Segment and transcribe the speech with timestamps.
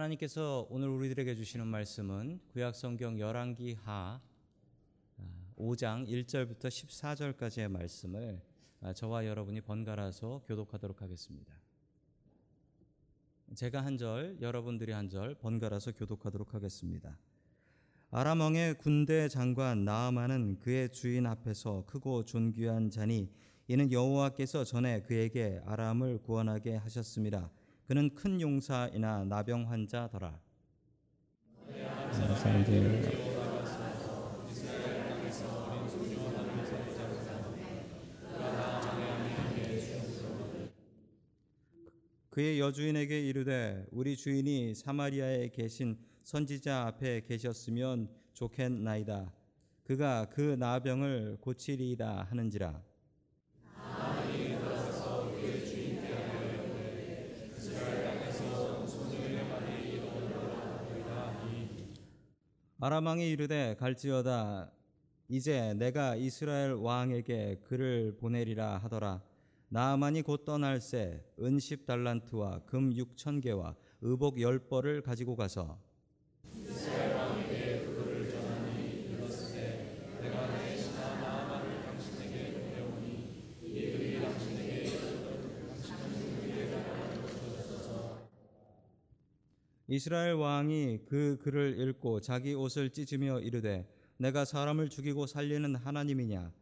[0.00, 4.18] 하나님께서 오늘 우리들에게 주시는 말씀은 구약 성경 열왕기하
[5.58, 8.40] 5장 1절부터 14절까지의 말씀을
[8.80, 11.52] 아, 저와 여러분이 번갈아서 교독하도록 하겠습니다.
[13.54, 17.18] 제가 한 절, 여러분들이 한 절 번갈아서 교독하도록 하겠습니다.
[18.10, 23.30] 아람 왕의 군대 장관 나아만은 그의 주인 앞에서 크고 존귀한 자니
[23.68, 27.50] 이는 여호와께서 전에 그에게 아람을 구원하게 하셨습니다.
[27.90, 30.38] 그는 큰 용사이나 나병 환자더라.
[42.30, 49.32] 그의 여주인에게 이르되 우리 주인이 사마리아에 계신 선지자 앞에 계셨으면 좋겠나이다.
[49.82, 52.89] 그가 그 나병을 고치리이다 하는지라.
[62.82, 64.72] 아람왕이 이르되 갈지어다
[65.28, 69.22] 이제 내가 이스라엘 왕에게 그를 보내리라 하더라.
[69.68, 75.78] 나아만이 곧 떠날새 은십 달란트와 금 육천 개와 의복 열 벌을 가지고 가서
[89.92, 96.52] 이스라엘 왕이 그 글을 읽고 자기 옷을 찢으며 이르되 내가 사람을 죽이고 살리는 하나님이냐?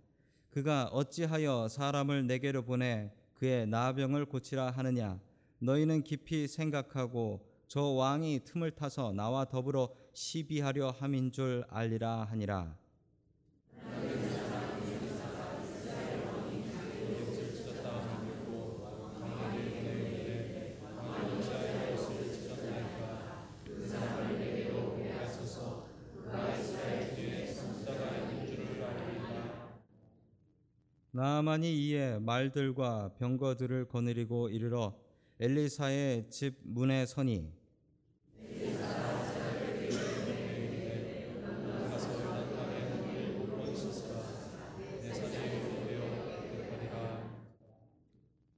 [0.48, 5.21] 그가 어찌하여 사람을 내게로 보내 그의 나병을 고치라 하느냐?
[5.59, 12.79] 너희는 깊이 생각하고 저 왕이 틈을 타서 나와 더불어 시비하려 함인 줄 알리라 하니라
[31.19, 34.95] 나아만이 이에 말들과 병거들을 거느리고 이르러
[35.41, 37.51] 엘리사의 집 문에 서니.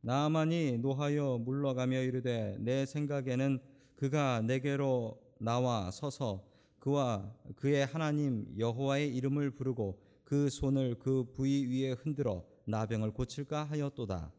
[0.03, 3.59] 나아만이 노하여 물러가며 이르되 내 생각에는
[3.97, 6.45] 그가 내게로 나와 서서
[6.79, 14.33] 그와 그의 하나님 여호와의 이름을 부르고 그 손을 그 부위 위에 흔들어 나병을 고칠까 하였도다.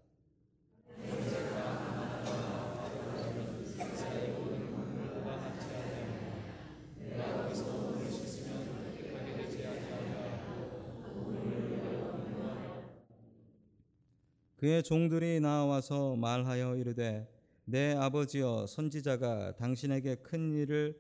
[14.56, 17.28] 그의 종들이 나와서 말하여 이르되
[17.66, 20.98] 내 아버지여 선지자가 당신에게 큰 일을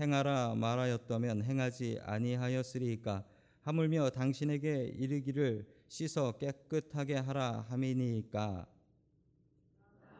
[0.00, 3.24] 행하라 말하였다면 행하지 아니하였으리이까
[3.62, 8.66] 하물며 당신에게 이르기를 씻어 깨끗하게 하라 함이니까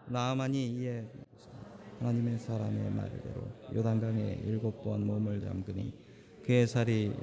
[0.06, 1.10] 나아만이 이에
[1.98, 5.92] 하나님의 사람의 말대로 요단강에 일곱 번 몸을 담그니
[6.42, 7.14] 그의 살이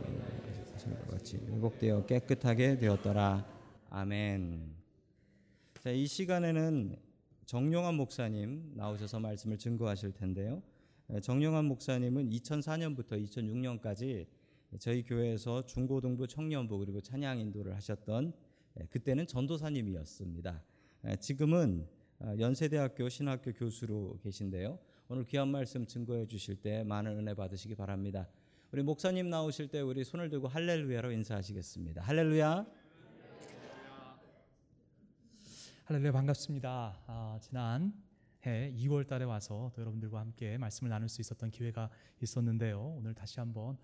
[1.10, 3.46] 같이 회복되어 깨끗하게 되었더라
[3.90, 4.76] 아멘.
[5.82, 6.96] 자, 이 시간에는
[7.46, 10.62] 정용환 목사님 나오셔서 말씀을 증거하실 텐데요.
[11.22, 14.28] 정용환 목사님은 2004년부터 2006년까지
[14.78, 18.34] 저희 교회에서 중고등부 청년부 그리고 찬양 인도를 하셨던
[18.90, 20.64] 그때는 전도사님이었습니다.
[21.20, 21.88] 지금은
[22.38, 24.78] 연세대학교 신학교 교수로 계신데요.
[25.08, 28.30] 오늘 귀한 말씀 증거해 주실 때 많은 은혜 받으시기 바랍니다.
[28.72, 32.04] 우리 목사님 나오실 때 우리 손을 들고 할렐루야로 인사하시겠습니다.
[32.04, 32.68] 할렐루야.
[35.86, 37.00] 할렐루야 반갑습니다.
[37.08, 37.92] 아, 지난
[38.46, 41.90] 해 2월 달에 와서 여러분들과 함께 말씀을 나눌 수 있었던 기회가
[42.22, 42.80] 있었는데요.
[43.00, 43.80] 오늘 다시 한번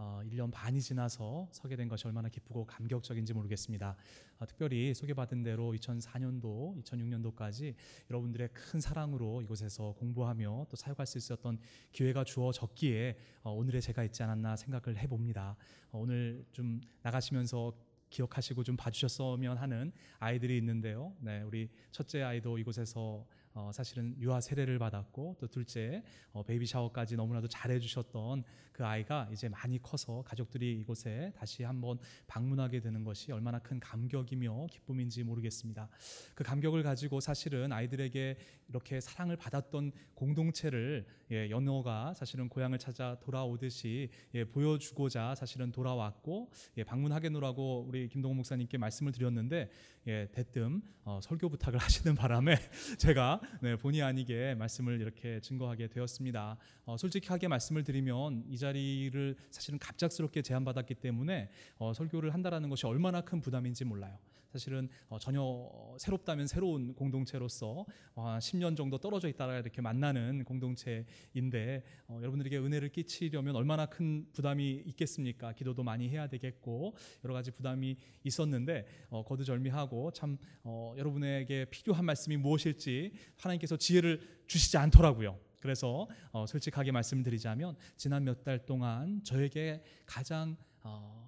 [0.00, 3.96] 어, 1년 반이 지나서 서게 된 것이 얼마나 기쁘고 감격적인지 모르겠습니다.
[4.38, 7.74] 어, 특별히 소개받은 대로 2004년도, 2006년도까지
[8.08, 11.58] 여러분들의 큰 사랑으로 이곳에서 공부하며 또 사역할 수 있었던
[11.90, 15.56] 기회가 주어졌기에 어, 오늘의 제가 있지 않았나 생각을 해봅니다.
[15.90, 17.72] 어, 오늘 좀 나가시면서
[18.08, 21.12] 기억하시고 좀 봐주셨으면 하는 아이들이 있는데요.
[21.20, 23.26] 네, 우리 첫째 아이도 이곳에서
[23.58, 29.48] 어, 사실은 유아 세례를 받았고 또 둘째 어, 베이비 샤워까지 너무나도 잘해주셨던 그 아이가 이제
[29.48, 35.88] 많이 커서 가족들이 이곳에 다시 한번 방문하게 되는 것이 얼마나 큰 감격이며 기쁨인지 모르겠습니다.
[36.36, 38.36] 그 감격을 가지고 사실은 아이들에게
[38.68, 46.84] 이렇게 사랑을 받았던 공동체를 예, 연어가 사실은 고향을 찾아 돌아오듯이 예, 보여주고자 사실은 돌아왔고 예,
[46.84, 49.70] 방문하겠노라고 우리 김동호 목사님께 말씀을 드렸는데
[50.06, 52.56] 예, 대뜸 어, 설교 부탁을 하시는 바람에
[52.98, 56.56] 제가 네, 본의 아니게 말씀을 이렇게 증거하게 되었습니다.
[56.84, 63.20] 어, 솔직하게 말씀을 드리면 이 자리를 사실은 갑작스럽게 제안받았기 때문에 어, 설교를 한다라는 것이 얼마나
[63.20, 64.18] 큰 부담인지 몰라요.
[64.52, 65.68] 사실은 어, 전혀
[65.98, 67.84] 새롭다면 새로운 공동체로서
[68.14, 74.26] 어, 한 10년 정도 떨어져 있다가 이렇게 만나는 공동체인데 어, 여러분들에게 은혜를 끼치려면 얼마나 큰
[74.32, 75.52] 부담이 있겠습니까?
[75.52, 82.36] 기도도 많이 해야 되겠고 여러 가지 부담이 있었는데 어, 거두절미하고 참 어, 여러분에게 필요한 말씀이
[82.36, 85.38] 무엇일지 하나님께서 지혜를 주시지 않더라고요.
[85.60, 91.27] 그래서 어, 솔직하게 말씀드리자면 지난 몇 달 동안 저에게 가장 어,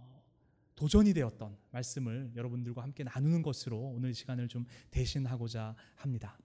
[0.81, 6.39] 도전이 되었던 말씀을 여러분들과 함께 나누는 것으로 오늘 시간을 좀 대신하고자 합니다.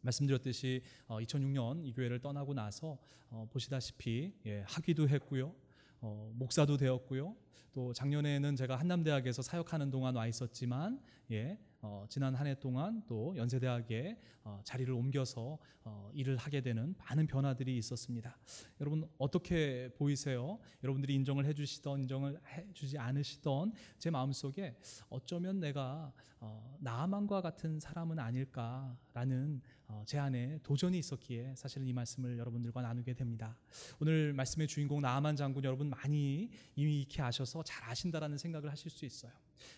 [0.00, 2.98] 말씀드렸듯이 2006년 이 교회를 떠나고 나서
[3.30, 5.52] 어, 보시다시피 예, 학위도 했고요,
[6.00, 7.34] 어, 목사도 되었고요.
[7.72, 11.02] 또 작년에는 제가 한남대학에서 사역하는 동안 와 있었지만
[11.32, 16.94] 예, 어, 지난 한 해 동안 또 연세대학에 어, 자리를 옮겨서 어, 일을 하게 되는
[16.98, 18.36] 많은 변화들이 있었습니다.
[18.80, 20.58] 여러분 어떻게 보이세요?
[20.82, 24.76] 여러분들이 인정을 해주시던 인정을 해주지 않으시던 제 마음속에
[25.08, 32.38] 어쩌면 내가 어, 나만과 같은 사람은 아닐까라는 어, 제 안에 도전이 있었기에 사실은 이 말씀을
[32.38, 33.56] 여러분들과 나누게 됩니다.
[34.00, 39.04] 오늘 말씀의 주인공 나아만 장군 여러분 많이 이미 익히 아셔서 잘 아신다라는 생각을 하실 수
[39.04, 39.32] 있어요.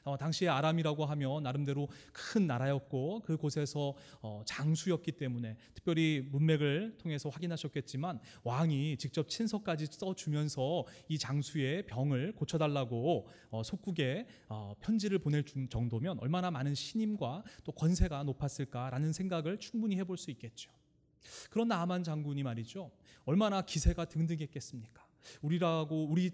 [0.05, 8.21] 어, 당시에 아람이라고 하면 나름대로 큰 나라였고 그곳에서 어, 장수였기 때문에 특별히 문맥을 통해서 확인하셨겠지만
[8.43, 16.51] 왕이 직접 친서까지 써주면서 이 장수의 병을 고쳐달라고 어, 속국에 어, 편지를 보낼 정도면 얼마나
[16.51, 20.71] 많은 신임과 또 권세가 높았을까라는 생각을 충분히 해 볼 수 있겠죠.
[21.51, 22.91] 그런 나만 장군이 말이죠.
[23.25, 25.07] 얼마나 기세가 등등했겠습니까?
[25.43, 26.31] 우리라고 우리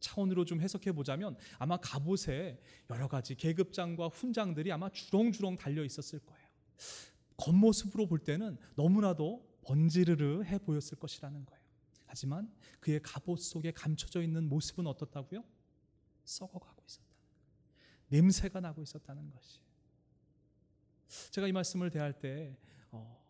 [0.00, 6.48] 차원으로 좀 해석해 보자면 아마 갑옷에 여러 가지 계급장과 훈장들이 아마 주렁주렁 달려 있었을 거예요.
[7.36, 11.62] 겉모습으로 볼 때는 너무나도 번지르르 해 보였을 것이라는 거예요.
[12.06, 12.50] 하지만
[12.80, 15.44] 그의 갑옷 속에 감춰져 있는 모습은 어떻다고요?
[16.24, 17.38] 썩어가고 있었다는 거예요.
[18.08, 19.60] 냄새가 나고 있었다는 것이.
[21.32, 22.56] 제가 이 말씀을 대할 때
[22.90, 23.24] 어,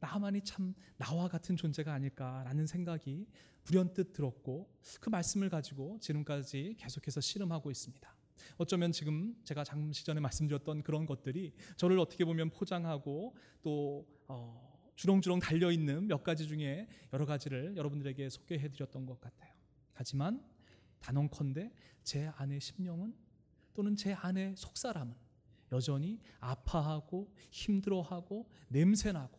[0.00, 3.26] 나만이 참 나와 같은 존재가 아닐까라는 생각이
[3.64, 4.70] 불현듯 들었고
[5.00, 8.14] 그 말씀을 가지고 지금까지 계속해서 씨름하고 있습니다.
[8.56, 15.40] 어쩌면 지금 제가 잠시 전에 말씀드렸던 그런 것들이 저를 어떻게 보면 포장하고 또 어, 주렁주렁
[15.40, 19.52] 달려 있는 몇 가지 중에 여러 가지를 여러분들에게 소개해 드렸던 것 같아요.
[19.92, 20.44] 하지만
[21.00, 21.72] 단언컨대
[22.02, 23.14] 제 안의 심령은
[23.74, 25.23] 또는 제 안의 속사람은
[25.72, 29.38] 여전히 아파하고 힘들어하고 냄새나고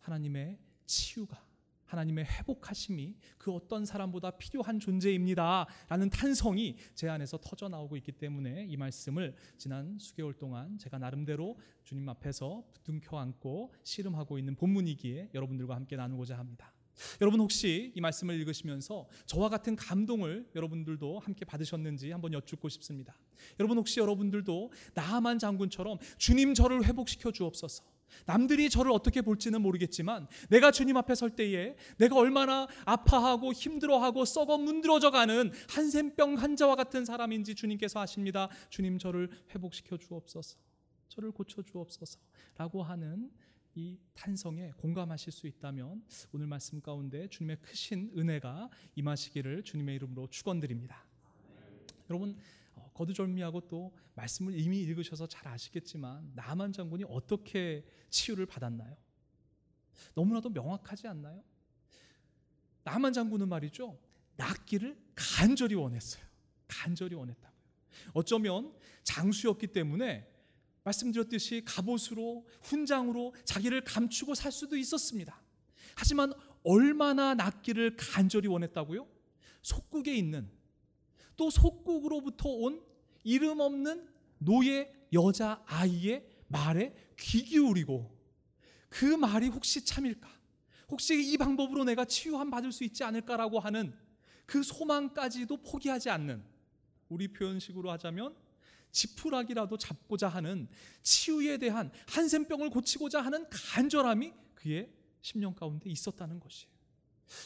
[0.00, 1.52] 하나님의 치유가
[1.92, 5.66] 하나님의 회복하심이 그 어떤 사람보다 필요한 존재입니다.
[5.88, 11.58] 라는 탄성이 제 안에서 터져 나오고 있기 때문에 이 말씀을 지난 수개월 동안 제가 나름대로
[11.84, 16.72] 주님 앞에서 부둥켜 안고 씨름하고 있는 본문이기에 여러분들과 함께 나누고자 합니다.
[17.20, 23.14] 여러분 혹시 이 말씀을 읽으시면서 저와 같은 감동을 여러분들도 함께 받으셨는지 한번 여쭙고 싶습니다.
[23.58, 27.84] 여러분 혹시 여러분들도 나만 장군처럼 주님 저를 회복시켜 주옵소서.
[28.26, 34.58] 남들이 저를 어떻게 볼지는 모르겠지만 내가 주님 앞에 설 때에 내가 얼마나 아파하고 힘들어하고 썩어
[34.58, 38.48] 문드러져 가는 한센병 환자와 같은 사람인지 주님께서 아십니다.
[38.68, 40.58] 주님 저를 회복시켜 주옵소서.
[41.08, 43.30] 저를 고쳐 주옵소서라고 하는
[43.74, 51.04] 이 탄성에 공감하실 수 있다면 오늘 말씀 가운데 주님의 크신 은혜가 임하시기를 주님의 이름으로 축원드립니다.
[52.10, 52.36] 여러분
[52.74, 58.94] 어, 거두절미하고 또 말씀을 이미 읽으셔서 잘 아시겠지만 나만 장군이 어떻게 치유를 받았나요?
[60.14, 61.42] 너무나도 명확하지 않나요?
[62.84, 63.98] 나만 장군은 말이죠.
[64.36, 66.22] 낫기를 간절히 원했어요.
[66.68, 67.62] 간절히 원했다고요.
[68.12, 68.74] 어쩌면
[69.04, 70.31] 장수였기 때문에
[70.84, 75.40] 말씀드렸듯이 갑옷으로 훈장으로 자기를 감추고 살 수도 있었습니다.
[75.94, 76.32] 하지만
[76.64, 79.06] 얼마나 낫기를 간절히 원했다고요?
[79.62, 80.50] 속국에 있는
[81.36, 82.82] 또 속국으로부터 온
[83.22, 84.08] 이름 없는
[84.38, 88.18] 노예 여자 아이의 말에 귀 기울이고
[88.88, 90.28] 그 말이 혹시 참일까?
[90.90, 93.94] 혹시 이 방법으로 내가 치유함 받을 수 있지 않을까라고 하는
[94.44, 96.44] 그 소망까지도 포기하지 않는
[97.08, 98.34] 우리 표현식으로 하자면
[98.92, 100.68] 지푸라기라도 잡고자 하는
[101.02, 106.72] 치유에 대한 한센병을 고치고자 하는 간절함이 그의 심령 가운데 있었다는 것이에요.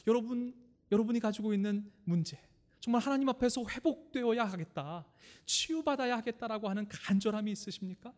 [0.06, 0.54] 여러분
[0.92, 2.40] 여러분이 가지고 있는 문제
[2.80, 5.06] 정말 하나님 앞에서 회복되어야 하겠다.
[5.46, 8.12] 치유받아야 하겠다라고 하는 간절함이 있으십니까?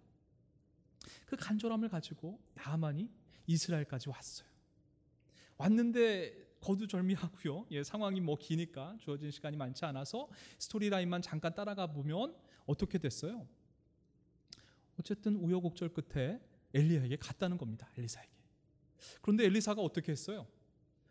[1.27, 3.11] 그 간절함을 가지고 나만이
[3.47, 4.49] 이스라엘까지 왔어요.
[5.57, 7.67] 왔는데 거두절미하고요.
[7.71, 12.35] 예, 상황이 뭐 기니까 주어진 시간이 많지 않아서 스토리라인만 잠깐 따라가 보면
[12.67, 13.47] 어떻게 됐어요?
[14.99, 16.41] 어쨌든 우여곡절 끝에
[16.75, 17.89] 엘리야에게 갔다는 겁니다.
[17.97, 18.31] 엘리사에게.
[19.23, 20.47] 그런데 엘리사가 어떻게 했어요?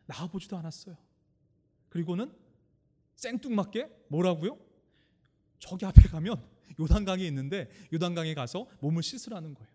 [0.06, 0.98] 나와보지도 않았어요.
[1.90, 2.34] 그리고는
[3.16, 4.60] 생뚱맞게 뭐라고요?
[5.60, 6.44] 저기 앞에 가면
[6.80, 9.72] 요단강이 있는데 요단강에 가서 몸을 씻으라는 거예요.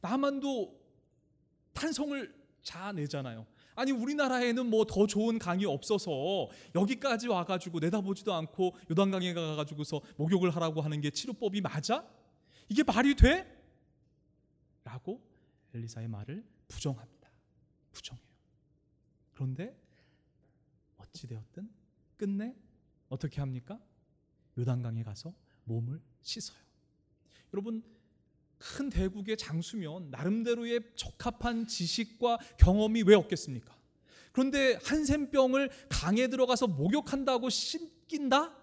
[0.00, 0.80] 나만도
[1.74, 3.46] 탄성을 자내잖아요.
[3.74, 10.80] 아니 우리나라에는 뭐 더 좋은 강이 없어서 여기까지 와가지고 내다보지도 않고 요단강에 가가지고서 목욕을 하라고
[10.80, 12.04] 하는 게 치료법이 맞아?
[12.68, 13.46] 이게 말이 돼?
[14.84, 15.20] 라고
[15.74, 17.30] 엘리사의 말을 부정합니다.
[17.92, 18.26] 부정해요.
[19.34, 19.76] 그런데
[20.96, 21.70] 어찌 되었든
[22.16, 22.54] 끝내
[23.08, 23.78] 어떻게 합니까?
[24.58, 25.32] 요단강에 가서
[25.64, 26.58] 몸을 씻어요.
[27.52, 27.82] 여러분
[28.60, 33.74] 큰 대국의 장수면 나름대로의 적합한 지식과 경험이 왜 없겠습니까?
[34.32, 38.54] 그런데 한센병을 강에 들어가서 목욕한다고 씻긴다?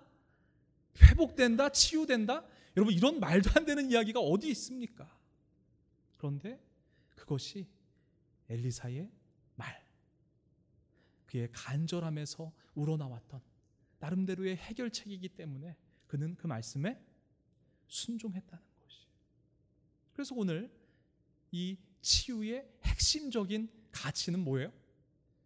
[1.02, 1.70] 회복된다?
[1.70, 2.46] 치유된다?
[2.78, 5.12] 여러분 이런 말도 안 되는 이야기가 어디 있습니까?
[6.18, 6.62] 그런데
[7.16, 7.68] 그것이
[8.50, 9.10] 엘리사의
[9.56, 9.84] 말,
[11.26, 13.42] 그의 간절함에서 우러나왔던
[14.00, 15.76] 나름대로의 해결책이기 때문에
[16.06, 17.04] 그는 그 말씀에
[17.88, 18.67] 순종했다는.
[20.18, 20.68] 그래서 오늘
[21.52, 24.74] 이 치유의 핵심적인 가치는 뭐예요?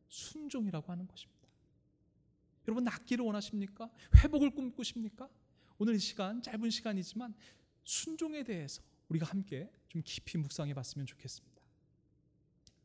[0.08, 1.50] 순종이라고 하는 것입니다.
[2.66, 3.92] 여러분 낫기를 원하십니까?
[4.24, 5.30] 회복을 꿈꾸십니까?
[5.78, 7.34] 오늘 이 시간 짧은 시간이지만
[7.84, 11.62] 순종에 대해서 우리가 함께 좀 깊이 묵상해 봤으면 좋겠습니다.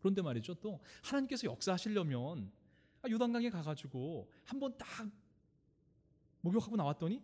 [0.00, 0.54] 그런데 말이죠.
[0.54, 2.50] 또 하나님께서 역사하시려면
[3.02, 5.08] 아, 요단강에 가가지고 한번 딱
[6.40, 7.22] 목욕하고 나왔더니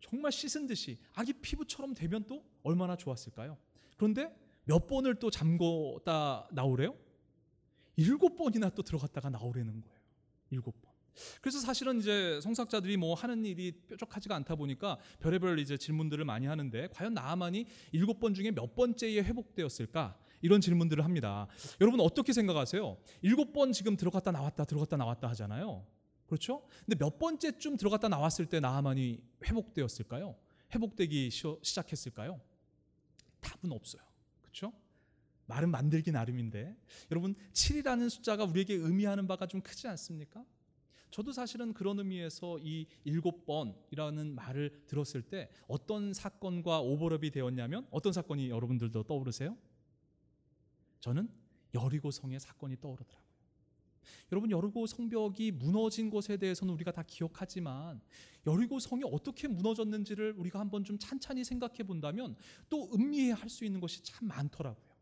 [0.00, 3.56] 정말 씻은 듯이 아기 피부처럼 되면 또 얼마나 좋았을까요?
[3.96, 4.34] 그런데
[4.64, 6.96] 몇 번을 또 잠궜다 나오래요?
[7.96, 9.98] 일곱 번이나 또 들어갔다가 나오려는 거예요.
[10.50, 10.92] 일곱 번.
[11.40, 16.88] 그래서 사실은 이제 성사자들이 뭐 하는 일이 뾰족하지가 않다 보니까 별의별 이제 질문들을 많이 하는데
[16.92, 20.18] 과연 나아만이 일곱 번 중에 몇 번째에 회복되었을까?
[20.42, 21.46] 이런 질문들을 합니다.
[21.80, 22.96] 여러분 어떻게 생각하세요?
[23.22, 25.86] 일곱 번 지금 들어갔다 나왔다 들어갔다 나왔다 하잖아요.
[26.26, 26.66] 그렇죠?
[26.84, 30.34] 근데 몇 번째쯤 들어갔다 나왔을 때 나아만이 회복되었을까요?
[30.74, 32.40] 회복되기 시작했을까요?
[33.44, 34.02] 답은 없어요.
[34.40, 34.72] 그렇죠?
[35.46, 36.76] 말은 만들기 나름인데
[37.10, 40.44] 여러분 7이라는 숫자가 우리에게 의미하는 바가 좀 크지 않습니까?
[41.10, 48.12] 저도 사실은 그런 의미에서 이 일곱 번이라는 말을 들었을 때 어떤 사건과 오버랩이 되었냐면 어떤
[48.12, 49.56] 사건이 여러분들도 떠오르세요?
[50.98, 51.28] 저는
[51.74, 53.23] 여리고 성의 사건이 떠오르더라고요.
[54.32, 58.00] 여러분 여리고 성벽이 무너진 것에 대해서는 우리가 다 기억하지만
[58.46, 62.36] 여리고 성이 어떻게 무너졌는지를 우리가 한번 좀 찬찬히 생각해 본다면
[62.68, 64.94] 또 음미할 수 있는 것이 참 많더라고요.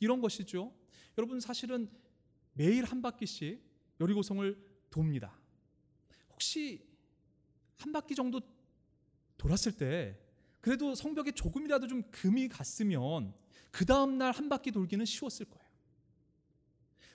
[0.00, 0.74] 이런 것이죠.
[1.16, 1.88] 여러분 사실은
[2.52, 3.62] 매일 한 바퀴씩
[4.00, 4.56] 여리고 성을
[4.90, 5.38] 돕니다.
[6.30, 6.84] 혹시
[7.76, 8.40] 한 바퀴 정도
[9.36, 10.18] 돌았을 때
[10.60, 13.32] 그래도 성벽에 조금이라도 좀 금이 갔으면
[13.70, 15.67] 그 다음 날 한 바퀴 돌기는 쉬웠을 거예요.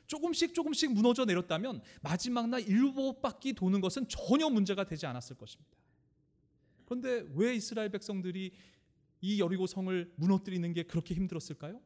[0.08, 5.72] 조금씩 조금씩 무너져 내렸다면 마지막 날 일곱 바퀴 도는 것은 전혀 문제가 되지 않았을 것입니다.
[6.86, 8.52] 그런데 왜 이스라엘 백성들이
[9.22, 11.82] 이 여리고 성을 무너뜨리는 게 그렇게 힘들었을까요?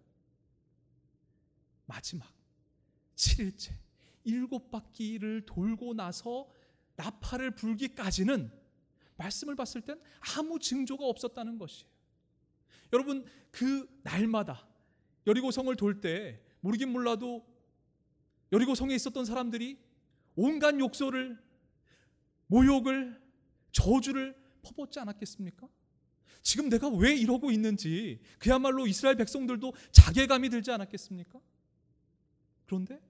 [1.86, 2.27] 마지막
[3.15, 3.74] 7일째
[4.24, 6.50] 일곱 바퀴를 돌고 나서
[6.95, 8.51] 나팔을 불기까지는
[9.17, 10.00] 말씀을 봤을 땐
[10.38, 11.89] 아무 징조가 없었다는 것이에요.
[12.93, 14.67] 여러분 그 날마다
[15.25, 17.45] 여리고성을 돌 때 모르긴 몰라도
[18.51, 19.77] 여리고 성에 있었던 사람들이
[20.36, 21.38] 온갖 욕설을
[22.48, 23.22] 모욕을
[23.72, 25.68] 저주를 퍼붓지 않았겠습니까?
[26.42, 31.39] 지금 내가 왜 이러고 있는지 그야말로 이스라엘 백성들도 자괴감이 들지 않았겠습니까?
[32.66, 33.01] 그런데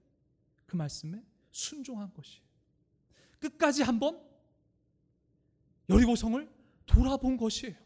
[0.66, 2.40] 그 말씀에 순종한 것이
[3.38, 4.20] 끝까지 한번
[5.88, 6.48] 여리고성을
[6.86, 7.76] 돌아본 것이에요.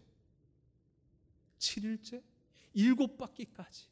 [1.59, 2.23] 7일째
[2.75, 3.89] 일곱 바퀴까지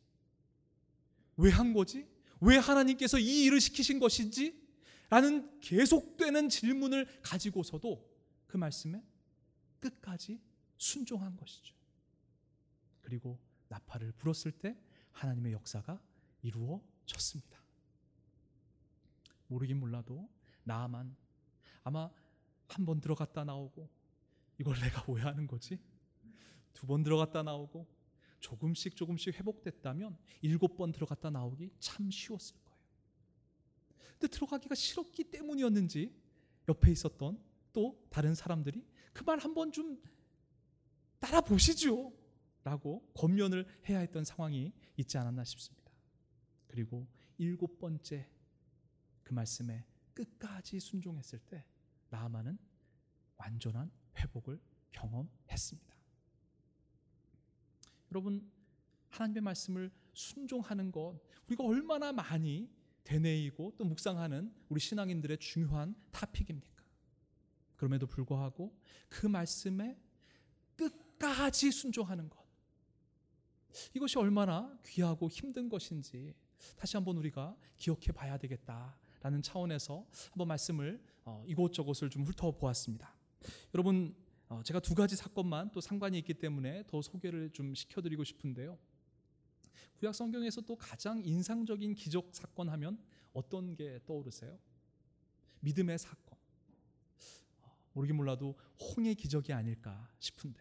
[1.37, 2.07] 왜 한 거지?
[2.41, 4.59] 왜 하나님께서 이 일을 시키신 것인지?
[5.11, 8.09] 라는 계속되는 질문을 가지고서도
[8.47, 9.03] 그 말씀에
[9.81, 10.41] 끝까지
[10.79, 11.75] 순종한 것이죠.
[13.03, 14.77] 그리고 나팔을 불었을 때
[15.13, 16.01] 하나님의 역사가
[16.43, 17.61] 이루어졌습니다.
[19.49, 20.29] 모르긴 몰라도
[20.65, 21.17] 나만
[21.83, 22.11] 아마
[22.69, 23.91] 한 번 들어갔다 나오고
[24.59, 25.79] 이걸 내가 왜 하는 거지?
[26.73, 27.87] 두 번 들어갔다 나오고
[28.41, 32.81] 조금씩 조금씩 회복됐다면 일곱 번 들어갔다 나오기 참 쉬웠을 거예요.
[34.13, 36.15] 근데 들어가기가 싫었기 때문이었는지
[36.69, 37.43] 옆에 있었던
[37.73, 40.01] 또 다른 사람들이 그 말 한번 좀
[41.19, 42.13] 따라 보시죠.
[42.63, 45.91] 라고 권면을 해야 했던 상황이 있지 않았나 싶습니다.
[46.67, 47.07] 그리고
[47.39, 48.29] 일곱 번째
[49.23, 51.65] 그 말씀에 끝까지 순종했을 때
[52.11, 52.59] 나아만은
[53.37, 54.61] 완전한 회복을
[54.93, 55.97] 경험했습니다.
[58.13, 58.51] 여러분
[59.09, 62.71] 하나님의 말씀을 순종하는 것 우리가 얼마나 많이
[63.05, 66.85] 되뇌이고 또 묵상하는 우리 신앙인들의 중요한 타픽입니까?
[67.77, 68.77] 그럼에도 불구하고
[69.09, 69.99] 그 말씀에
[70.77, 72.41] 끝까지 순종하는 것
[73.95, 76.35] 이것이 얼마나 귀하고 힘든 것인지
[76.77, 83.15] 다시 한번 우리가 기억해 봐야 되겠다라는 차원에서 한번 말씀을 어, 이곳저곳을 좀 훑어보았습니다.
[83.75, 84.15] 여러분
[84.51, 88.77] 어, 제가 두 가지 사건만 또 상관이 있기 때문에 더 소개를 좀 시켜드리고 싶은데요.
[90.01, 92.99] 구약 성경에서 또 가장 인상적인 기적 사건 하면
[93.33, 94.59] 어떤 게 떠오르세요?
[95.61, 96.37] 믿음의 사건.
[97.63, 100.61] 어, 모르긴 몰라도 홍의 기적이 아닐까 싶은데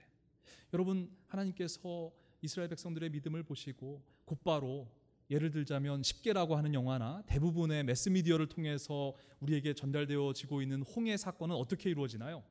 [0.72, 2.12] 여러분 하나님께서
[2.43, 4.88] 이스라엘 백성들의 믿음을 보시고 곧바로
[5.31, 12.43] 예를 들자면 10개라고 하는 영화나 대부분의 매스미디어를 통해서 우리에게 전달되어지고 있는 홍해 사건은 어떻게 이루어지나요?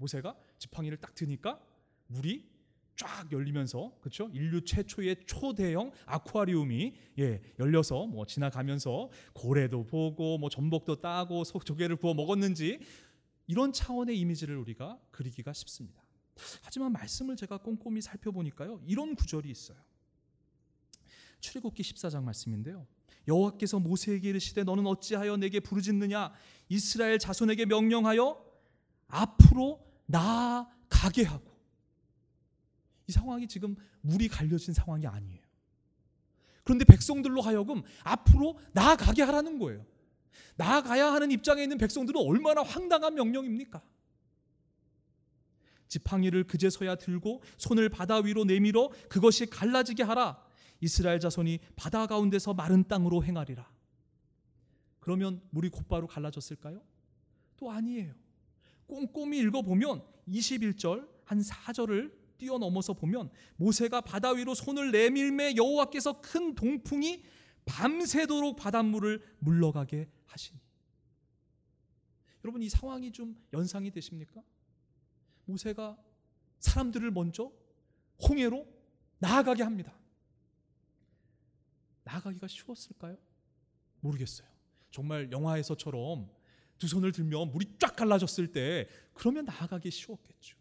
[0.00, 1.60] 모세가 지팡이를 딱 드니까
[2.08, 2.48] 물이
[2.96, 4.28] 쫙 열리면서 그렇죠?
[4.32, 11.96] 인류 최초의 초대형 아쿠아리움이 예, 열려서 뭐 지나가면서 고래도 보고 뭐 전복도 따고 속 조개를
[11.96, 12.80] 구워 먹었는지
[13.46, 16.04] 이런 차원의 이미지를 우리가 그리기가 쉽습니다.
[16.62, 18.80] 하지만 말씀을 제가 꼼꼼히 살펴보니까요.
[18.86, 19.78] 이런 구절이 있어요.
[21.40, 22.86] 출애굽기 14장 말씀인데요.
[23.28, 26.32] 여호와께서 모세에게 이르시되 너는 어찌하여 내게 부르짖느냐
[26.68, 28.44] 이스라엘 자손에게 명령하여
[29.08, 31.50] 앞으로 나아가게 하고
[33.06, 35.40] 이 상황이 지금 물이 갈려진 상황이 아니에요.
[36.62, 39.84] 그런데 백성들로 하여금 앞으로 나아가게 하라는 거예요.
[40.56, 43.82] 나아가야 하는 입장에 있는 백성들은 얼마나 황당한 명령입니까?
[45.88, 50.40] 지팡이를 그제서야 들고 손을 바다 위로 내밀어 그것이 갈라지게 하라.
[50.80, 53.68] 이스라엘 자손이 바다 가운데서 마른 땅으로 행하리라.
[55.00, 56.80] 그러면 물이 곧바로 갈라졌을까요?
[57.56, 58.14] 또 아니에요.
[58.90, 67.22] 꼼꼼히 읽어보면 21절 한 4절을 뛰어넘어서 보면 모세가 바다 위로 손을 내밀매 여호와께서 큰 동풍이
[67.64, 70.58] 밤새도록 바닷물을 물러가게 하시니
[72.42, 74.42] 여러분 이 상황이 좀 연상이 되십니까?
[75.44, 75.96] 모세가
[76.58, 77.52] 사람들을 먼저
[78.28, 78.66] 홍해로
[79.18, 79.94] 나아가게 합니다.
[82.04, 83.16] 나아가기가 쉬웠을까요?
[84.00, 84.48] 모르겠어요.
[84.90, 86.30] 정말 영화에서처럼
[86.80, 90.56] 두 손을 들면 물이 쫙 갈라졌을 때 그러면 나아가기 쉬웠겠죠.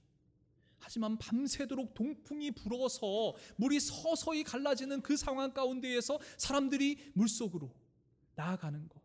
[0.77, 7.73] 하지만 밤새도록 동풍이 불어서 물이 서서히 갈라지는 그 상황 가운데에서 사람들이 물속으로
[8.35, 9.01] 나아가는 것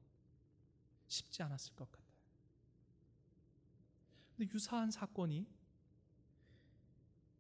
[1.07, 2.05] 쉽지 않았을 것 같아요.
[4.37, 5.47] 근데 유사한 사건이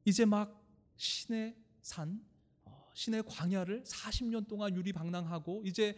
[0.04, 0.64] 이제 막
[0.96, 2.24] 신의 산,
[2.64, 5.96] 어, 신의 광야를 40년 동안 유리방랑하고 이제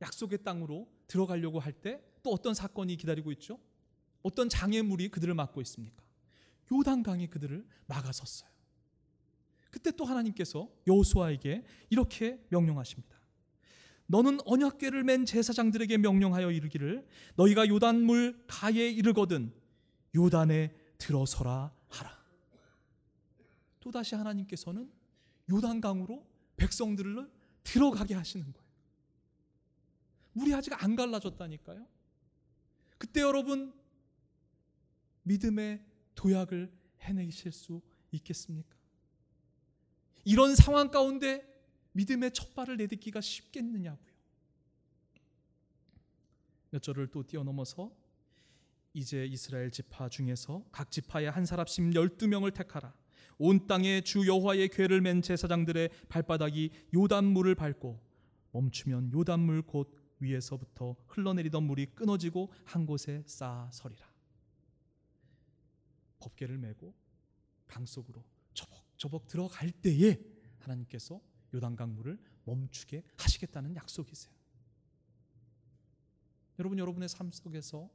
[0.00, 3.60] 약속의 땅으로 들어가려고 할 때 또 어떤 사건이 기다리고 있죠?
[4.22, 6.02] 어떤 장애물이 그들을 막고 있습니까?
[6.72, 8.50] 요단강이 그들을 막아섰어요.
[9.70, 13.14] 그때 또 하나님께서 여호수아에게 이렇게 명령하십니다.
[14.06, 17.06] 너는 언약궤를 맨 제사장들에게 명령하여 이르기를
[17.36, 19.52] 너희가 요단물 가에 이르거든
[20.16, 22.24] 요단에 들어서라 하라.
[23.80, 24.90] 또 다시 하나님께서는
[25.50, 27.30] 요단강으로 백성들을
[27.64, 28.68] 들어가게 하시는 거예요.
[30.32, 31.93] 물이 아직 안 갈라졌다니까요.
[33.04, 33.70] 그때 여러분
[35.24, 38.78] 믿음의 도약을 해내실 수 있겠습니까?
[40.24, 41.46] 이런 상황 가운데
[41.92, 44.14] 믿음의 첫 발을 내딛기가 쉽겠느냐고요.
[46.70, 47.94] 몇 절을 또 뛰어넘어서
[48.94, 52.94] 이제 이스라엘 지파 중에서 각 지파에 한 사람씩 12명을 택하라.
[53.36, 58.00] 온 땅에 주 여호와의 궤를 맨 제사장들의 발바닥이 요단물을 밟고
[58.52, 64.12] 멈추면 요단물 곧 위에서부터 흘러내리던 물이 끊어지고 한 곳에 쌓아 서리라.
[66.18, 66.94] 법궤를 메고
[67.66, 70.18] 강 속으로 저벅저벅 들어갈 때에
[70.58, 71.20] 하나님께서
[71.52, 74.34] 요단강 물을 멈추게 하시겠다는 약속이세요.
[76.58, 77.90] 여러분 여러분의 삶 속에서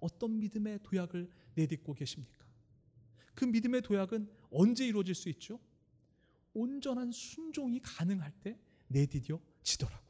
[0.00, 2.46] 어떤 믿음의 도약을 내딛고 계십니까?
[3.34, 5.60] 그 믿음의 도약은 언제 이루어질 수 있죠?
[6.52, 10.09] 온전한 순종이 가능할 때 내디뎌지더라고요.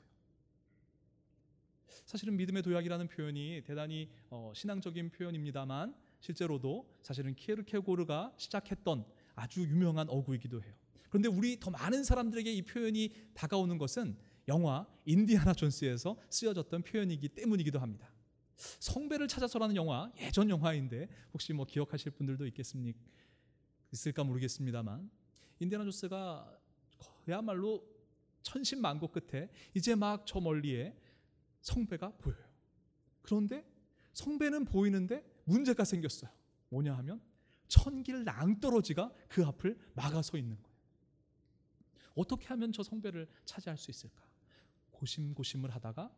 [2.10, 9.04] 사실은 믿음의 도약이라는 표현이 대단히 어, 신앙적인 표현입니다만 실제로도 사실은 키에르케고르가 시작했던
[9.36, 10.74] 아주 유명한 어구이기도 해요.
[11.08, 14.16] 그런데 우리 더 많은 사람들에게 이 표현이 다가오는 것은
[14.48, 18.12] 영화 인디아나 존스에서 쓰여졌던 표현이기 때문이기도 합니다.
[18.56, 22.98] 성배를 찾아서라는 영화 예전 영화인데 혹시 뭐 기억하실 분들도 있겠습니까?
[23.92, 25.08] 있을까 모르겠습니다만
[25.60, 26.58] 인디아나 존스가
[27.24, 27.86] 그야말로
[28.42, 30.92] 천신만고 끝에 이제 막 저 멀리에
[31.60, 32.44] 성배가 보여요.
[33.22, 33.64] 그런데
[34.12, 36.30] 성배는 보이는데 문제가 생겼어요.
[36.68, 37.20] 뭐냐 하면
[37.68, 40.76] 천길 낭떠러지가 그 앞을 막아서 있는 거예요.
[42.14, 44.22] 어떻게 하면 저 성배를 차지할 수 있을까?
[44.90, 46.14] 고심고심을 하다가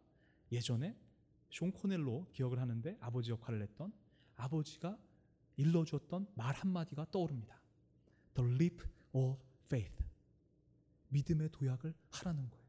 [0.51, 0.97] 예전에
[1.51, 3.93] 숀 코네리로 기억을 하는데 아버지 역할을 했던
[4.37, 4.99] 아버지가
[5.57, 7.61] 일러주었던 말 한마디가 떠오릅니다.
[8.35, 10.03] The leap of faith.
[11.09, 12.62] 믿음의 도약을 하라는 거예요.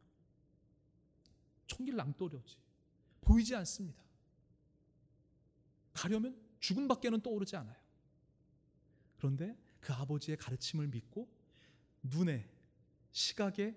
[1.74, 2.58] 총길 낭떠러지
[3.22, 4.04] 보이지 않습니다.
[5.94, 7.76] 가려면 죽음밖에는 떠오르지 않아요.
[9.18, 11.28] 그런데 그 아버지의 가르침을 믿고
[12.04, 12.50] 눈에
[13.12, 13.76] 시각에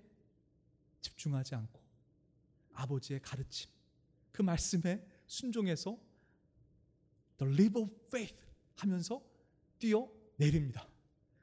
[1.01, 1.81] 집중하지 않고
[2.75, 3.71] 아버지의 가르침
[4.33, 5.99] 그 말씀에 순종해서
[7.39, 8.37] the leap of faith
[8.77, 9.23] 하면서
[9.79, 10.89] 뛰어 내립니다.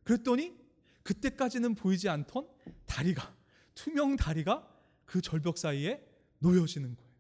[0.04, 0.56] 그랬더니
[1.04, 2.48] 그때까지는 보이지 않던
[2.86, 3.36] 다리가
[3.74, 4.70] 투명 다리가
[5.06, 6.13] 그 절벽 사이에
[6.44, 7.14] 놓여지는 거예요.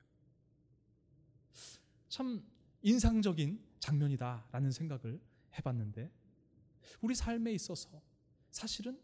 [2.09, 2.43] 참
[2.81, 5.19] 인상적인 장면이다라는 생각을
[5.57, 6.11] 해봤는데
[7.01, 8.01] 우리 삶에 있어서
[8.51, 8.99] 사실은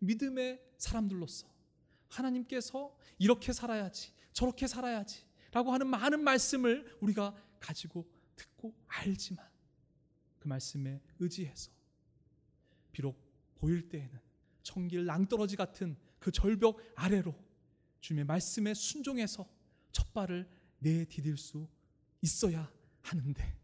[0.00, 1.46] 믿음의 사람들로서
[2.08, 9.46] 하나님께서 이렇게 살아야지 저렇게 살아야지 라고 하는 많은 말씀을 우리가 가지고 듣고 알지만
[10.38, 11.70] 그 말씀에 의지해서
[12.92, 13.16] 비록
[13.56, 14.18] 보일 때에는
[14.62, 17.34] 청길 낭떠러지 같은 그 절벽 아래로
[18.04, 19.48] 주님의 말씀에 순종해서
[19.90, 20.46] 첫 발을
[20.78, 21.66] 내디딜 수
[22.20, 23.58] 있어야 하는데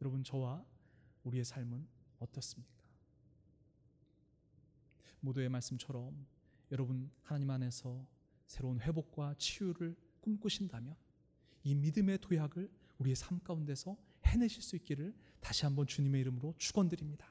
[0.00, 0.64] 여러분 저와
[1.24, 1.86] 우리의 삶은
[2.18, 2.72] 어떻습니까?
[5.20, 6.26] 모두의 말씀처럼
[6.72, 8.06] 여러분 하나님 안에서
[8.46, 10.96] 새로운 회복과 치유를 꿈꾸신다면
[11.62, 17.30] 이 믿음의 도약을 우리의 삶 가운데서 해내실 수 있기를 다시 한번 주님의 이름으로 축원드립니다.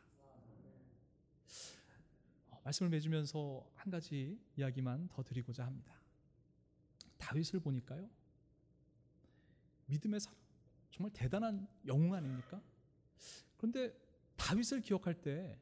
[2.63, 5.93] 어, 말씀을 맺으면서 한 가지 이야기만 더 드리고자 합니다.
[7.17, 8.09] 다윗을 보니까요.
[9.87, 10.39] 믿음의 사람
[10.91, 12.61] 정말 대단한 영웅 아닙니까?
[13.57, 13.93] 그런데
[14.35, 15.59] 다윗을 기억할 때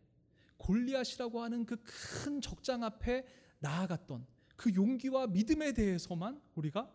[0.57, 1.77] 골리앗이라고 하는 그
[2.23, 3.25] 큰 적장 앞에
[3.59, 6.91] 나아갔던 그 용기와 믿음에 대해서만 우리가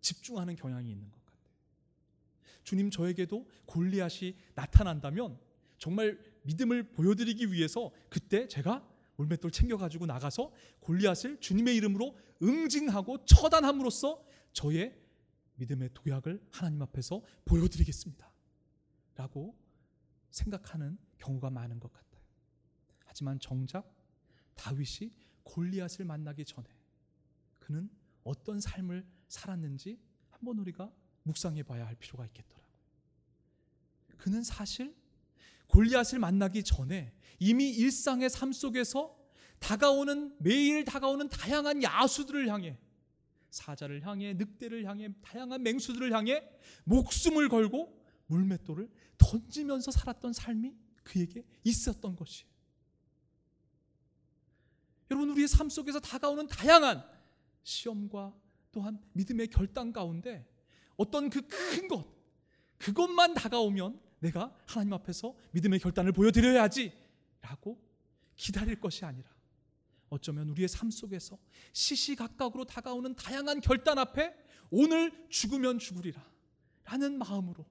[0.00, 1.40] 집중하는 경향이 있는 것 같아요.
[2.62, 5.38] 주님 저에게도 골리앗이 나타난다면
[5.78, 8.86] 정말 믿음을 보여드리기 위해서 그때 제가
[9.20, 14.98] 올맷돌 챙겨가지고 나가서 골리앗을 주님의 이름으로 응징하고 처단함으로써 저의
[15.56, 18.32] 믿음의 도약을 하나님 앞에서 보여드리겠습니다.
[19.14, 19.58] 라고
[20.30, 22.22] 생각하는 경우가 많은 것 같아요.
[23.04, 23.94] 하지만 정작
[24.54, 26.68] 다윗이 골리앗을 만나기 전에
[27.58, 27.90] 그는
[28.24, 30.90] 어떤 삶을 살았는지 한번 우리가
[31.24, 32.70] 묵상해 봐야 할 필요가 있겠더라고요.
[34.16, 34.96] 그는 사실
[35.70, 39.16] 골리앗을 만나기 전에 이미 일상의 삶 속에서
[39.58, 42.78] 다가오는 매일 다가오는 다양한 야수들을 향해
[43.50, 46.48] 사자를 향해 늑대를 향해 다양한 맹수들을 향해
[46.84, 52.50] 목숨을 걸고 물맷돌을 던지면서 살았던 삶이 그에게 있었던 것이에요.
[55.10, 57.04] 여러분 우리의 삶 속에서 다가오는 다양한
[57.64, 58.34] 시험과
[58.70, 60.46] 또한 믿음의 결단 가운데
[60.96, 62.06] 어떤 그 큰 것,
[62.78, 66.92] 그것만 다가오면 내가 하나님 앞에서 믿음의 결단을 보여드려야지
[67.40, 67.82] 라고
[68.36, 69.28] 기다릴 것이 아니라
[70.08, 71.38] 어쩌면 우리의 삶 속에서
[71.72, 74.34] 시시각각으로 다가오는 다양한 결단 앞에
[74.70, 76.24] 오늘 죽으면 죽으리라
[76.84, 77.66] 라는 마음으로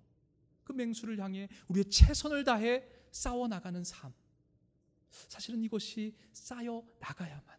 [0.63, 4.13] 그 맹수를 향해 우리의 최선을 다해 싸워 나가는 삶.
[5.09, 7.57] 사실은 이것이 쌓여 나가야만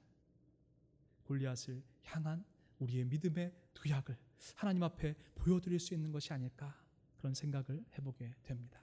[1.24, 2.44] 골리앗을 향한
[2.78, 4.16] 우리의 믿음의 도약을
[4.54, 6.79] 하나님 앞에 보여드릴 수 있는 것이 아닐까
[7.20, 8.80] 그런 생각을 해보게 됩니다.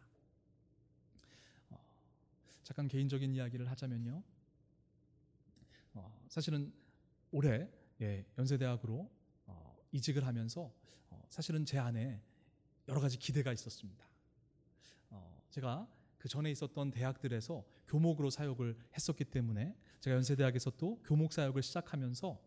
[1.72, 1.84] 어,
[2.64, 4.24] 잠깐 개인적인 이야기를 하자면요.
[5.96, 6.72] 어, 사실은
[7.32, 7.68] 올해
[8.00, 9.10] 예, 연세대학으로
[9.48, 10.72] 어, 이직을 하면서
[11.10, 12.22] 어, 사실은 제 안에
[12.88, 14.08] 여러 가지 기대가 있었습니다.
[15.10, 21.64] 어, 제가 그 전에 있었던 대학들에서 교목으로 사역을 했었기 때문에 제가 연세대학에서 또 교목 사역을
[21.64, 22.40] 시작하면서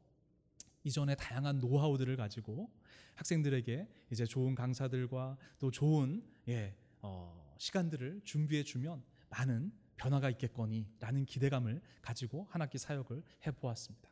[0.84, 2.70] 이전에 다양한 노하우들을 가지고
[3.14, 11.82] 학생들에게 이제 좋은 강사들과 또 좋은 예, 어, 시간들을 준비해 주면 많은 변화가 있겠거니라는 기대감을
[12.00, 14.08] 가지고 한 학기 사역을 해 보았습니다.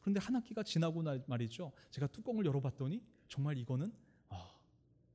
[0.00, 1.72] 그런데 한 학기가 지나고 나 말이죠.
[1.90, 3.92] 제가 뚜껑을 열어봤더니 정말 이거는
[4.28, 4.60] 어,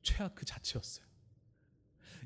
[0.02, 1.06] 최악 그 자체였어요.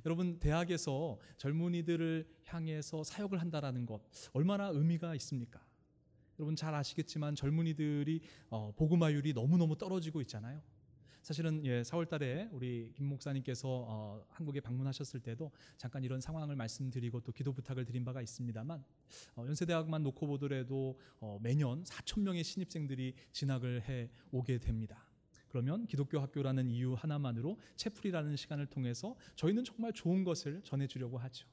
[0.06, 4.02] 여러분 대학에서 젊은이들을 향해서 사역을 한다라는 것
[4.34, 5.67] 얼마나 의미가 있습니까?
[6.40, 10.62] 여러분 잘 아시겠지만 젊은이들이 어, 복음화율이 너무 너무 떨어지고 있잖아요.
[11.24, 17.20] 사실은 예, 4월 달에 우리 김 목사님께서 어, 한국에 방문하셨을 때도 잠깐 이런 상황을 말씀드리고
[17.22, 18.84] 또 기도 부탁을 드린 바가 있습니다만
[19.36, 25.06] 어, 연세대학만 놓고 보더라도 어, 매년 4천 명의 신입생들이 진학을 해 오게 됩니다.
[25.50, 31.48] 그러면 기독교 학교라는 이유 하나만으로 채플이라는 시간을 통해서 저희는 정말 좋은 것을 전해주려고 하죠.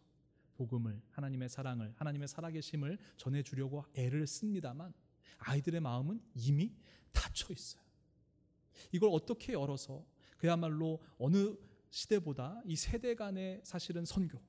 [0.54, 4.92] 복음을 하나님의 사랑을 하나님의 살아계심을 전해주려고 애를 씁니다만
[5.38, 6.72] 아이들의 마음은 이미
[7.12, 7.82] 닫혀 있어요.
[8.92, 10.04] 이걸 어떻게 열어서
[10.38, 11.56] 그야말로 어느
[11.90, 14.40] 시대보다 이 세대 간의 사실은 선교,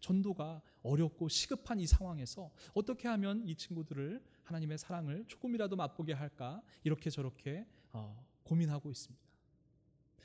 [0.00, 7.10] 전도가 어렵고 시급한 이 상황에서 어떻게 하면 이 친구들을 하나님의 사랑을 조금이라도 맛보게 할까 이렇게
[7.10, 9.22] 저렇게 어, 고민하고 있습니다.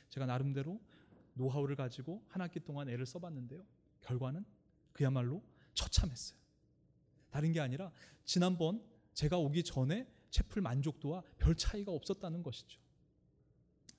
[0.10, 0.82] 제가 나름대로
[1.34, 3.66] 노하우를 가지고 한 학기 동안 애를 써봤는데요.
[4.02, 4.46] 결과는
[4.96, 6.40] 그야말로 처참했어요.
[7.30, 7.92] 다른 게 아니라
[8.24, 8.82] 지난번
[9.14, 12.80] 제가 오기 전에 채플 만족도와 별 차이가 없었다는 것이죠.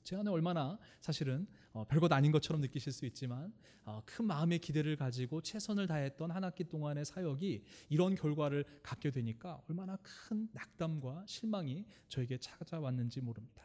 [0.02, 3.52] 제 안에 얼마나 사실은 어, 별것 아닌 것처럼 느끼실 수 있지만
[3.84, 9.62] 어, 큰 마음의 기대를 가지고 최선을 다했던 한 학기 동안의 사역이 이런 결과를 갖게 되니까
[9.68, 13.64] 얼마나 큰 낙담과 실망이 저에게 찾아왔는지 모릅니다.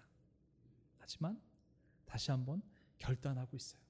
[0.97, 1.41] 하지만
[2.05, 2.61] 다시 한번
[2.97, 3.81] 결단하고 있어요.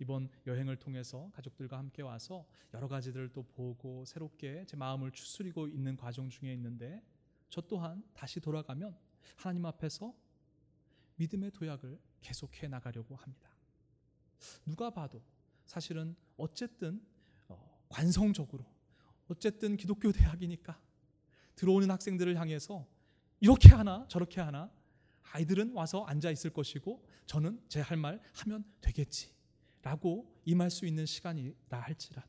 [0.00, 5.96] 이번 여행을 통해서 가족들과 함께 와서 여러 가지들을 또 보고 새롭게 제 마음을 추스리고 있는
[5.96, 7.02] 과정 중에 있는데
[7.50, 8.96] 저 또한 다시 돌아가면
[9.36, 10.14] 하나님 앞에서
[11.16, 13.50] 믿음의 도약을 계속해 나가려고 합니다.
[14.64, 15.22] 누가 봐도
[15.66, 17.04] 사실은 어쨌든
[17.48, 18.64] 어, 관성적으로
[19.28, 20.80] 어쨌든 기독교 대학이니까
[21.56, 22.86] 들어오는 학생들을 향해서
[23.40, 24.72] 이렇게 하나 저렇게 하나
[25.32, 29.32] 아이들은 와서 앉아 있을 것이고 저는 제 할 말 하면 되겠지
[29.82, 32.28] 라고 임할 수 있는 시간이라 할지라도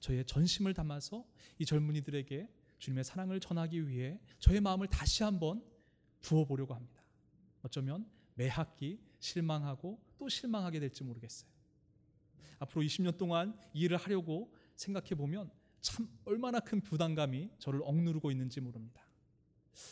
[0.00, 1.24] 저의 전심을 담아서
[1.58, 2.48] 이 젊은이들에게
[2.78, 5.62] 주님의 사랑을 전하기 위해 저의 마음을 다시 한번
[6.20, 7.02] 부어보려고 합니다.
[7.62, 11.50] 어쩌면 매 학기 실망하고 또 실망하게 될지 모르겠어요.
[12.58, 15.50] 앞으로 20년 동안 이 일을 하려고 생각해 보면
[15.80, 19.02] 참 얼마나 큰 부담감이 저를 억누르고 있는지 모릅니다.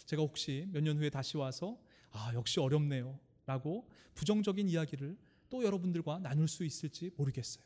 [0.07, 1.79] 제가 혹시 몇 년 후에 다시 와서
[2.11, 3.19] 아, 역시 어렵네요.
[3.47, 5.17] 라고 부정적인 이야기를
[5.49, 7.65] 또 여러분들과 나눌 수 있을지 모르겠어요.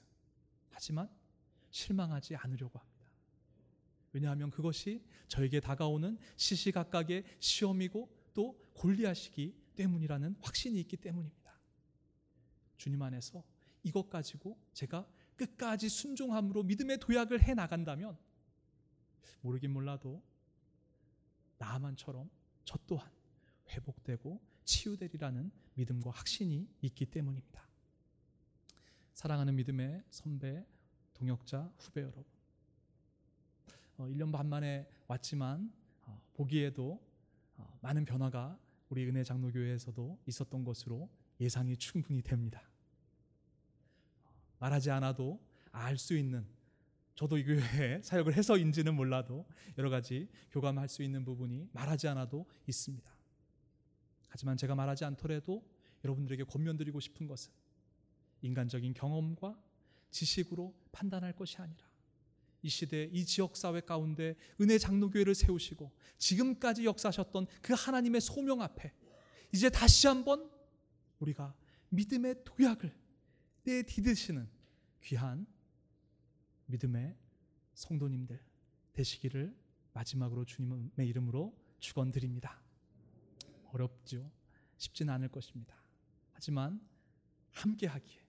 [0.71, 1.09] 하지만
[1.71, 2.93] 실망하지 않으려고 합니다.
[4.13, 11.59] 왜냐하면 그것이 저에게 다가오는 시시각각의 시험이고 또 골리앗이기 때문이라는 확신이 있기 때문입니다.
[12.77, 13.43] 주님 안에서
[13.83, 18.19] 이것 가지고 제가 끝까지 순종함으로 믿음의 도약을 해 나간다면
[19.41, 20.23] 모르긴 몰라도
[21.59, 22.31] 나만처럼
[22.65, 23.11] 저 또한
[23.71, 27.72] 회복되고 치유되리라는 믿음과 확신이 있기 때문입니다.
[29.15, 30.65] 사랑하는 믿음의 선배,
[31.15, 32.25] 동역자, 후배 여러분.
[33.99, 35.73] 어, 1년 반 만에 왔지만
[36.07, 37.01] 어, 보기에도
[37.57, 41.09] 어, 많은 변화가 우리 은혜 장로교회에서도 있었던 것으로
[41.41, 42.63] 예상이 충분히 됩니다.
[44.59, 45.41] 말하지 않아도
[45.73, 46.47] 알 수 있는
[47.15, 49.47] 저도 이 교회에 사역을 해서인지는 몰라도
[49.77, 53.11] 여러 가지 교감할 수 있는 부분이 말하지 않아도 있습니다.
[54.29, 55.63] 하지만 제가 말하지 않더라도
[56.05, 57.53] 여러분들에게 권면드리고 싶은 것은
[58.43, 59.59] 인간적인 경험과
[60.11, 61.91] 지식으로 판단할 것이 아니라
[62.63, 68.93] 이 시대 이 지역 사회 가운데 은혜 장로교회를 세우시고 지금까지 역사하셨던 그 하나님의 소명 앞에
[69.53, 70.51] 이제 다시 한번
[71.19, 71.55] 우리가
[71.89, 72.95] 믿음의 도약을
[73.65, 74.49] 내디드시는
[75.03, 75.47] 귀한
[76.67, 77.17] 믿음의
[77.75, 78.41] 성도님들
[78.93, 79.55] 되시기를
[79.93, 82.63] 마지막으로 주님의 이름으로 축원드립니다.
[83.73, 84.31] 어렵죠.
[84.77, 85.77] 쉽지는 않을 것입니다.
[86.33, 86.81] 하지만
[87.51, 88.22] 함께 하기에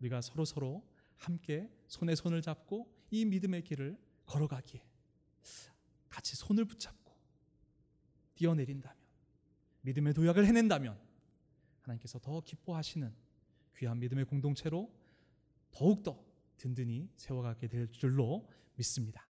[0.00, 0.84] 우리가 서로 서로
[1.16, 4.84] 함께 손에 손을 잡고 이 믿음의 길을 걸어가기에
[6.08, 7.14] 같이 손을 붙잡고
[8.34, 8.98] 뛰어내린다면
[9.82, 10.98] 믿음의 도약을 해낸다면
[11.82, 13.14] 하나님께서 더 기뻐하시는
[13.76, 14.92] 귀한 믿음의 공동체로
[15.70, 16.22] 더욱더
[16.56, 19.29] 든든히 세워가게 될 줄로 믿습니다.